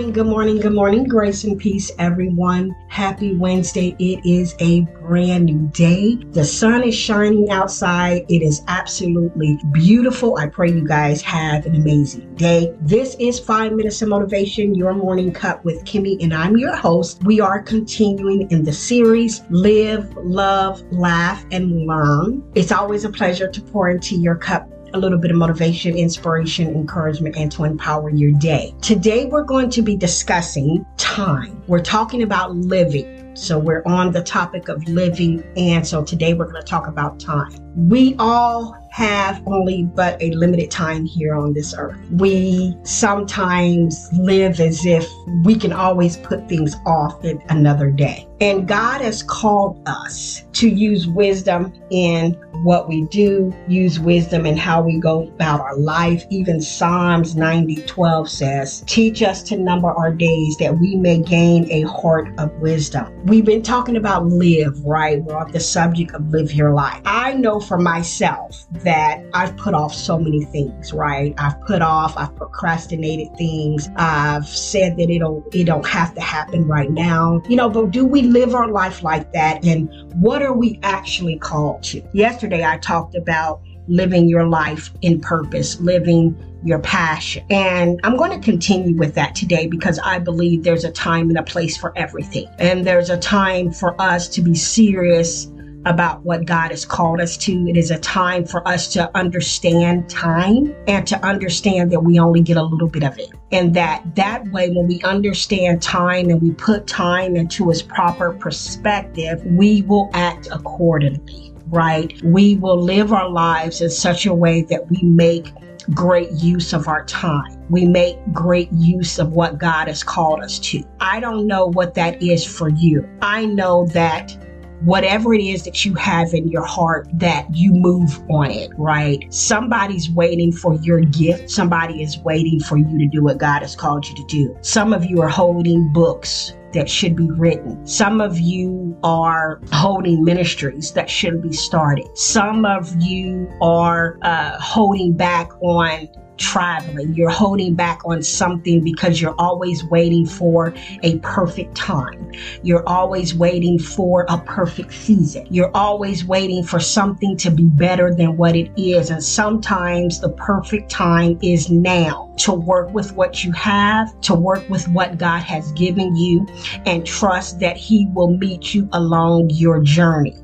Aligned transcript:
Morning, 0.00 0.14
good 0.14 0.26
morning, 0.26 0.56
good 0.56 0.72
morning. 0.72 1.04
Grace 1.04 1.44
and 1.44 1.58
peace, 1.58 1.90
everyone. 1.98 2.74
Happy 2.88 3.36
Wednesday. 3.36 3.94
It 3.98 4.24
is 4.24 4.54
a 4.58 4.80
brand 5.02 5.44
new 5.44 5.68
day. 5.74 6.16
The 6.30 6.42
sun 6.42 6.84
is 6.84 6.94
shining 6.94 7.50
outside. 7.50 8.24
It 8.30 8.40
is 8.40 8.62
absolutely 8.66 9.58
beautiful. 9.72 10.38
I 10.38 10.46
pray 10.46 10.70
you 10.70 10.88
guys 10.88 11.20
have 11.20 11.66
an 11.66 11.74
amazing 11.74 12.34
day. 12.36 12.74
This 12.80 13.14
is 13.20 13.38
Five 13.38 13.74
Minutes 13.74 14.00
of 14.00 14.08
Motivation, 14.08 14.74
your 14.74 14.94
morning 14.94 15.34
cup 15.34 15.66
with 15.66 15.84
Kimmy, 15.84 16.16
and 16.22 16.32
I'm 16.32 16.56
your 16.56 16.74
host. 16.74 17.22
We 17.24 17.40
are 17.40 17.62
continuing 17.62 18.50
in 18.50 18.64
the 18.64 18.72
series 18.72 19.42
Live, 19.50 20.16
Love, 20.16 20.80
Laugh, 20.92 21.44
and 21.50 21.86
Learn. 21.86 22.42
It's 22.54 22.72
always 22.72 23.04
a 23.04 23.10
pleasure 23.10 23.50
to 23.50 23.60
pour 23.60 23.90
into 23.90 24.16
your 24.16 24.36
cup 24.36 24.66
a 24.92 24.98
little 24.98 25.18
bit 25.18 25.30
of 25.30 25.36
motivation, 25.36 25.96
inspiration, 25.96 26.68
encouragement, 26.74 27.36
and 27.36 27.50
to 27.52 27.64
empower 27.64 28.10
your 28.10 28.32
day. 28.32 28.74
Today, 28.82 29.26
we're 29.26 29.44
going 29.44 29.70
to 29.70 29.82
be 29.82 29.96
discussing 29.96 30.84
time. 30.96 31.62
We're 31.66 31.82
talking 31.82 32.22
about 32.22 32.54
living. 32.56 33.36
So, 33.36 33.58
we're 33.58 33.82
on 33.86 34.12
the 34.12 34.22
topic 34.22 34.68
of 34.68 34.86
living. 34.88 35.44
And 35.56 35.86
so, 35.86 36.04
today, 36.04 36.34
we're 36.34 36.50
going 36.50 36.62
to 36.62 36.68
talk 36.68 36.86
about 36.86 37.20
time. 37.20 37.52
We 37.76 38.16
all 38.18 38.76
have 38.90 39.42
only 39.46 39.84
but 39.84 40.20
a 40.20 40.30
limited 40.32 40.70
time 40.70 41.04
here 41.04 41.34
on 41.34 41.54
this 41.54 41.74
earth. 41.76 41.98
We 42.10 42.76
sometimes 42.82 44.08
live 44.12 44.60
as 44.60 44.84
if 44.84 45.06
we 45.44 45.54
can 45.54 45.72
always 45.72 46.16
put 46.16 46.48
things 46.48 46.76
off 46.86 47.24
in 47.24 47.40
another 47.48 47.90
day. 47.90 48.26
And 48.40 48.66
God 48.66 49.00
has 49.00 49.22
called 49.22 49.82
us 49.86 50.44
to 50.54 50.68
use 50.68 51.06
wisdom 51.06 51.72
in 51.90 52.38
what 52.62 52.88
we 52.88 53.02
do, 53.06 53.54
use 53.68 53.98
wisdom 53.98 54.46
in 54.46 54.56
how 54.56 54.82
we 54.82 54.98
go 54.98 55.22
about 55.22 55.60
our 55.60 55.76
life. 55.76 56.24
Even 56.30 56.60
Psalms 56.60 57.36
90 57.36 57.82
12 57.86 58.28
says, 58.28 58.84
Teach 58.86 59.22
us 59.22 59.42
to 59.44 59.56
number 59.56 59.90
our 59.90 60.12
days 60.12 60.56
that 60.58 60.78
we 60.78 60.96
may 60.96 61.18
gain 61.18 61.70
a 61.70 61.82
heart 61.82 62.28
of 62.38 62.52
wisdom. 62.60 63.14
We've 63.24 63.44
been 63.44 63.62
talking 63.62 63.96
about 63.96 64.26
live, 64.26 64.78
right? 64.84 65.22
We're 65.22 65.36
on 65.36 65.52
the 65.52 65.60
subject 65.60 66.12
of 66.12 66.28
live 66.30 66.52
your 66.52 66.72
life. 66.72 67.00
I 67.04 67.34
know 67.34 67.59
for 67.60 67.78
myself 67.78 68.66
that 68.82 69.24
I've 69.34 69.56
put 69.56 69.74
off 69.74 69.94
so 69.94 70.18
many 70.18 70.44
things, 70.44 70.92
right? 70.92 71.34
I've 71.38 71.60
put 71.62 71.82
off, 71.82 72.16
I've 72.16 72.34
procrastinated 72.36 73.36
things. 73.36 73.88
I've 73.96 74.46
said 74.46 74.96
that 74.96 75.10
it 75.10 75.18
don't 75.18 75.44
it 75.54 75.64
don't 75.64 75.86
have 75.86 76.14
to 76.14 76.20
happen 76.20 76.66
right 76.66 76.90
now. 76.90 77.42
You 77.48 77.56
know, 77.56 77.68
but 77.68 77.90
do 77.90 78.04
we 78.04 78.22
live 78.22 78.54
our 78.54 78.68
life 78.68 79.02
like 79.02 79.32
that? 79.32 79.64
And 79.64 79.88
what 80.22 80.42
are 80.42 80.52
we 80.52 80.78
actually 80.82 81.38
called 81.38 81.82
to? 81.84 82.02
Yesterday 82.12 82.64
I 82.64 82.78
talked 82.78 83.14
about 83.14 83.62
living 83.88 84.28
your 84.28 84.46
life 84.46 84.90
in 85.02 85.20
purpose, 85.20 85.80
living 85.80 86.36
your 86.64 86.78
passion. 86.78 87.44
And 87.50 87.98
I'm 88.04 88.16
going 88.16 88.30
to 88.38 88.44
continue 88.44 88.96
with 88.96 89.14
that 89.14 89.34
today 89.34 89.66
because 89.66 89.98
I 89.98 90.18
believe 90.18 90.62
there's 90.62 90.84
a 90.84 90.92
time 90.92 91.28
and 91.28 91.38
a 91.38 91.42
place 91.42 91.76
for 91.76 91.92
everything. 91.96 92.46
And 92.58 92.86
there's 92.86 93.10
a 93.10 93.18
time 93.18 93.72
for 93.72 94.00
us 94.00 94.28
to 94.28 94.42
be 94.42 94.54
serious 94.54 95.50
about 95.86 96.22
what 96.24 96.44
God 96.44 96.70
has 96.70 96.84
called 96.84 97.20
us 97.20 97.36
to. 97.38 97.66
It 97.68 97.76
is 97.76 97.90
a 97.90 97.98
time 97.98 98.44
for 98.44 98.66
us 98.68 98.88
to 98.94 99.16
understand 99.16 100.08
time 100.08 100.74
and 100.86 101.06
to 101.06 101.24
understand 101.24 101.90
that 101.92 102.00
we 102.00 102.18
only 102.18 102.40
get 102.40 102.56
a 102.56 102.62
little 102.62 102.88
bit 102.88 103.02
of 103.02 103.18
it. 103.18 103.30
And 103.52 103.74
that 103.74 104.14
that 104.16 104.46
way, 104.52 104.70
when 104.70 104.86
we 104.86 105.02
understand 105.02 105.82
time 105.82 106.28
and 106.28 106.40
we 106.40 106.52
put 106.52 106.86
time 106.86 107.36
into 107.36 107.70
its 107.70 107.82
proper 107.82 108.32
perspective, 108.32 109.44
we 109.46 109.82
will 109.82 110.10
act 110.12 110.48
accordingly, 110.50 111.54
right? 111.68 112.20
We 112.22 112.56
will 112.56 112.80
live 112.80 113.12
our 113.12 113.28
lives 113.28 113.80
in 113.80 113.90
such 113.90 114.26
a 114.26 114.34
way 114.34 114.62
that 114.62 114.88
we 114.90 115.00
make 115.02 115.52
great 115.94 116.30
use 116.32 116.72
of 116.72 116.88
our 116.88 117.04
time. 117.06 117.64
We 117.70 117.86
make 117.86 118.16
great 118.32 118.70
use 118.72 119.18
of 119.18 119.32
what 119.32 119.58
God 119.58 119.88
has 119.88 120.02
called 120.02 120.40
us 120.40 120.58
to. 120.60 120.84
I 121.00 121.20
don't 121.20 121.46
know 121.46 121.66
what 121.66 121.94
that 121.94 122.22
is 122.22 122.44
for 122.44 122.68
you. 122.68 123.08
I 123.22 123.46
know 123.46 123.86
that 123.88 124.36
whatever 124.84 125.34
it 125.34 125.42
is 125.42 125.64
that 125.64 125.84
you 125.84 125.94
have 125.94 126.32
in 126.32 126.48
your 126.48 126.64
heart 126.64 127.08
that 127.14 127.46
you 127.54 127.72
move 127.72 128.20
on 128.30 128.50
it, 128.50 128.70
right? 128.76 129.32
Somebody's 129.32 130.10
waiting 130.10 130.52
for 130.52 130.74
your 130.76 131.00
gift. 131.00 131.50
Somebody 131.50 132.02
is 132.02 132.18
waiting 132.18 132.60
for 132.60 132.78
you 132.78 132.98
to 132.98 133.06
do 133.06 133.22
what 133.22 133.38
God 133.38 133.62
has 133.62 133.76
called 133.76 134.06
you 134.08 134.14
to 134.14 134.24
do. 134.26 134.56
Some 134.62 134.92
of 134.92 135.04
you 135.04 135.20
are 135.20 135.28
holding 135.28 135.92
books 135.92 136.54
that 136.72 136.88
should 136.88 137.16
be 137.16 137.30
written. 137.30 137.84
Some 137.86 138.20
of 138.20 138.38
you 138.38 138.96
are 139.02 139.60
holding 139.72 140.24
ministries 140.24 140.92
that 140.92 141.10
should 141.10 141.42
be 141.42 141.52
started. 141.52 142.06
Some 142.16 142.64
of 142.64 142.94
you 143.02 143.50
are 143.60 144.18
uh, 144.22 144.58
holding 144.60 145.12
back 145.14 145.50
on 145.62 146.08
traveling. 146.40 147.14
You're 147.14 147.30
holding 147.30 147.74
back 147.74 148.00
on 148.04 148.22
something 148.22 148.82
because 148.82 149.20
you're 149.20 149.38
always 149.38 149.84
waiting 149.84 150.26
for 150.26 150.74
a 151.02 151.18
perfect 151.18 151.76
time. 151.76 152.32
You're 152.62 152.88
always 152.88 153.34
waiting 153.34 153.78
for 153.78 154.26
a 154.28 154.38
perfect 154.38 154.92
season. 154.92 155.46
You're 155.50 155.70
always 155.76 156.24
waiting 156.24 156.64
for 156.64 156.80
something 156.80 157.36
to 157.36 157.50
be 157.50 157.64
better 157.64 158.12
than 158.14 158.36
what 158.36 158.56
it 158.56 158.70
is. 158.76 159.10
And 159.10 159.22
sometimes 159.22 160.20
the 160.20 160.30
perfect 160.30 160.90
time 160.90 161.38
is 161.42 161.70
now 161.70 162.34
to 162.38 162.54
work 162.54 162.92
with 162.92 163.12
what 163.14 163.44
you 163.44 163.52
have, 163.52 164.18
to 164.22 164.34
work 164.34 164.68
with 164.70 164.88
what 164.88 165.18
God 165.18 165.42
has 165.42 165.70
given 165.72 166.16
you, 166.16 166.46
and 166.86 167.06
trust 167.06 167.60
that 167.60 167.76
He 167.76 168.08
will 168.14 168.36
meet 168.36 168.74
you 168.74 168.88
along 168.92 169.50
your 169.50 169.82
journey 169.82 170.36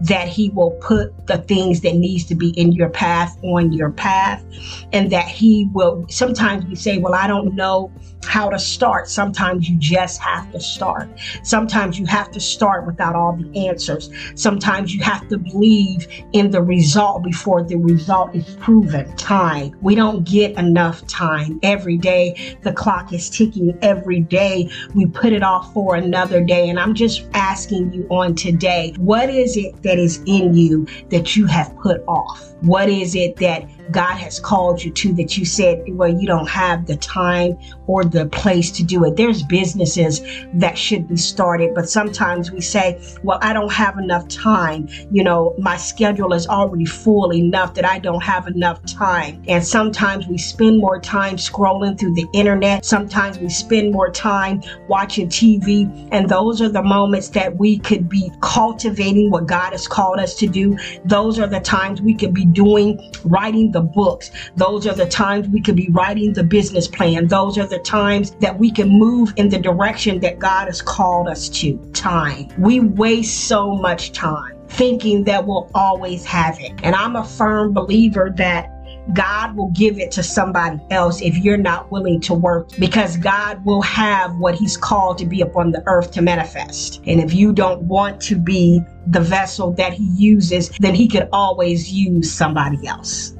that 0.00 0.28
he 0.28 0.50
will 0.50 0.72
put 0.82 1.26
the 1.26 1.38
things 1.38 1.80
that 1.82 1.94
needs 1.94 2.24
to 2.26 2.34
be 2.34 2.50
in 2.50 2.72
your 2.72 2.90
path 2.90 3.36
on 3.42 3.72
your 3.72 3.90
path 3.90 4.44
and 4.92 5.10
that 5.10 5.26
he 5.26 5.68
will 5.72 6.06
sometimes 6.08 6.64
we 6.66 6.74
say 6.74 6.98
well 6.98 7.14
i 7.14 7.26
don't 7.26 7.54
know 7.54 7.92
how 8.26 8.50
to 8.50 8.58
start. 8.58 9.08
Sometimes 9.08 9.68
you 9.68 9.76
just 9.78 10.20
have 10.20 10.50
to 10.52 10.60
start. 10.60 11.08
Sometimes 11.42 11.98
you 11.98 12.06
have 12.06 12.30
to 12.32 12.40
start 12.40 12.86
without 12.86 13.14
all 13.14 13.36
the 13.36 13.68
answers. 13.68 14.10
Sometimes 14.34 14.94
you 14.94 15.02
have 15.02 15.28
to 15.28 15.38
believe 15.38 16.06
in 16.32 16.50
the 16.50 16.62
result 16.62 17.22
before 17.22 17.62
the 17.62 17.76
result 17.76 18.34
is 18.34 18.56
proven. 18.60 19.14
Time. 19.16 19.76
We 19.82 19.94
don't 19.94 20.24
get 20.24 20.56
enough 20.58 21.06
time. 21.06 21.58
Every 21.62 21.96
day 21.96 22.56
the 22.62 22.72
clock 22.72 23.12
is 23.12 23.30
ticking. 23.30 23.78
Every 23.82 24.20
day 24.20 24.70
we 24.94 25.06
put 25.06 25.32
it 25.32 25.42
off 25.42 25.72
for 25.72 25.94
another 25.96 26.42
day. 26.42 26.68
And 26.68 26.78
i'm 26.78 26.94
just 26.94 27.26
asking 27.34 27.92
you 27.92 28.06
on 28.10 28.34
today 28.34 28.94
what 28.98 29.30
is 29.30 29.56
it 29.56 29.82
that 29.82 29.98
is 29.98 30.22
in 30.26 30.54
you 30.54 30.86
that 31.10 31.36
you 31.36 31.46
have 31.46 31.74
put 31.76 32.02
off? 32.06 32.54
What 32.60 32.88
is 32.88 33.14
it 33.14 33.36
that 33.36 33.68
God 33.90 34.16
has 34.16 34.40
called 34.40 34.82
you 34.82 34.90
to 34.92 35.12
that 35.14 35.36
you 35.36 35.44
said, 35.44 35.84
well, 35.88 36.08
you 36.08 36.26
don't 36.26 36.48
have 36.48 36.86
the 36.86 36.96
time 36.96 37.58
or 37.86 38.04
the 38.04 38.26
place 38.26 38.70
to 38.72 38.82
do 38.82 39.04
it? 39.04 39.16
There's 39.16 39.42
businesses 39.42 40.22
that 40.54 40.78
should 40.78 41.08
be 41.08 41.16
started, 41.16 41.74
but 41.74 41.88
sometimes 41.88 42.50
we 42.50 42.60
say, 42.60 43.00
well, 43.22 43.38
I 43.42 43.52
don't 43.52 43.72
have 43.72 43.98
enough 43.98 44.26
time. 44.28 44.88
You 45.10 45.22
know, 45.22 45.54
my 45.58 45.76
schedule 45.76 46.32
is 46.32 46.46
already 46.46 46.86
full 46.86 47.32
enough 47.32 47.74
that 47.74 47.84
I 47.84 47.98
don't 47.98 48.22
have 48.22 48.46
enough 48.46 48.84
time. 48.86 49.42
And 49.48 49.64
sometimes 49.64 50.26
we 50.26 50.38
spend 50.38 50.78
more 50.78 50.98
time 50.98 51.36
scrolling 51.36 51.98
through 51.98 52.14
the 52.14 52.26
internet. 52.32 52.84
Sometimes 52.84 53.38
we 53.38 53.48
spend 53.48 53.92
more 53.92 54.10
time 54.10 54.62
watching 54.88 55.28
TV. 55.28 56.08
And 56.10 56.28
those 56.28 56.62
are 56.62 56.68
the 56.68 56.82
moments 56.82 57.28
that 57.30 57.56
we 57.56 57.78
could 57.78 58.08
be 58.08 58.30
cultivating 58.40 59.30
what 59.30 59.46
God 59.46 59.72
has 59.72 59.86
called 59.86 60.18
us 60.18 60.34
to 60.36 60.46
do. 60.46 60.78
Those 61.04 61.38
are 61.38 61.46
the 61.46 61.60
times 61.60 62.00
we 62.00 62.14
could 62.14 62.32
be 62.32 62.46
doing, 62.46 63.12
writing 63.24 63.73
the 63.74 63.82
books. 63.82 64.30
Those 64.56 64.86
are 64.86 64.94
the 64.94 65.06
times 65.06 65.48
we 65.48 65.60
could 65.60 65.76
be 65.76 65.90
writing 65.90 66.32
the 66.32 66.44
business 66.44 66.88
plan. 66.88 67.26
Those 67.26 67.58
are 67.58 67.66
the 67.66 67.80
times 67.80 68.30
that 68.40 68.58
we 68.58 68.70
can 68.70 68.88
move 68.88 69.34
in 69.36 69.50
the 69.50 69.58
direction 69.58 70.20
that 70.20 70.38
God 70.38 70.66
has 70.66 70.80
called 70.80 71.28
us 71.28 71.50
to. 71.60 71.76
Time. 71.92 72.48
We 72.58 72.80
waste 72.80 73.48
so 73.48 73.74
much 73.74 74.12
time 74.12 74.54
thinking 74.68 75.24
that 75.24 75.46
we'll 75.46 75.70
always 75.74 76.24
have 76.24 76.58
it. 76.60 76.72
And 76.82 76.94
I'm 76.94 77.16
a 77.16 77.24
firm 77.24 77.74
believer 77.74 78.32
that 78.36 78.70
God 79.12 79.54
will 79.54 79.70
give 79.70 79.98
it 79.98 80.10
to 80.12 80.22
somebody 80.22 80.80
else 80.90 81.20
if 81.20 81.36
you're 81.36 81.58
not 81.58 81.92
willing 81.92 82.20
to 82.22 82.34
work 82.34 82.70
because 82.78 83.16
God 83.16 83.64
will 83.64 83.82
have 83.82 84.34
what 84.36 84.54
He's 84.54 84.76
called 84.76 85.18
to 85.18 85.26
be 85.26 85.42
upon 85.42 85.72
the 85.72 85.82
earth 85.86 86.10
to 86.12 86.22
manifest. 86.22 87.02
And 87.06 87.20
if 87.20 87.34
you 87.34 87.52
don't 87.52 87.82
want 87.82 88.20
to 88.22 88.36
be 88.36 88.82
the 89.08 89.20
vessel 89.20 89.72
that 89.74 89.92
He 89.92 90.04
uses, 90.16 90.70
then 90.80 90.94
He 90.94 91.06
could 91.06 91.28
always 91.32 91.92
use 91.92 92.32
somebody 92.32 92.86
else. 92.86 93.36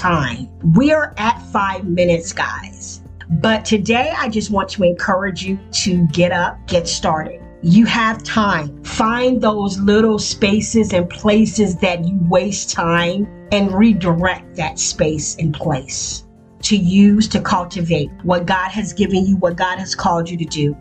Time. 0.00 0.48
We're 0.62 1.12
at 1.18 1.42
five 1.52 1.84
minutes, 1.84 2.32
guys. 2.32 3.02
But 3.28 3.66
today 3.66 4.14
I 4.16 4.30
just 4.30 4.50
want 4.50 4.70
to 4.70 4.82
encourage 4.82 5.44
you 5.44 5.58
to 5.72 6.06
get 6.06 6.32
up, 6.32 6.56
get 6.66 6.88
started. 6.88 7.42
You 7.60 7.84
have 7.84 8.22
time. 8.22 8.82
Find 8.82 9.42
those 9.42 9.78
little 9.78 10.18
spaces 10.18 10.94
and 10.94 11.06
places 11.10 11.76
that 11.80 12.02
you 12.02 12.18
waste 12.30 12.70
time 12.70 13.28
and 13.52 13.74
redirect 13.74 14.56
that 14.56 14.78
space 14.78 15.36
and 15.36 15.52
place 15.52 16.24
to 16.62 16.76
use 16.76 17.28
to 17.28 17.40
cultivate 17.42 18.10
what 18.22 18.46
God 18.46 18.70
has 18.70 18.94
given 18.94 19.26
you, 19.26 19.36
what 19.36 19.56
God 19.56 19.78
has 19.78 19.94
called 19.94 20.30
you 20.30 20.38
to 20.38 20.46
do, 20.46 20.74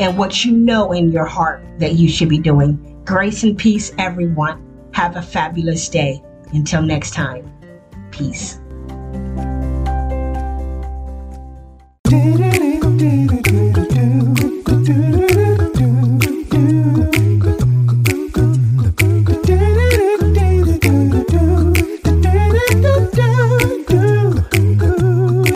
and 0.00 0.18
what 0.18 0.44
you 0.44 0.50
know 0.50 0.90
in 0.90 1.12
your 1.12 1.26
heart 1.26 1.64
that 1.78 1.92
you 1.92 2.08
should 2.08 2.28
be 2.28 2.40
doing. 2.40 3.00
Grace 3.04 3.44
and 3.44 3.56
peace, 3.56 3.92
everyone. 3.98 4.88
Have 4.94 5.14
a 5.14 5.22
fabulous 5.22 5.88
day. 5.88 6.20
Until 6.52 6.82
next 6.82 7.14
time, 7.14 7.52
peace. 8.10 8.58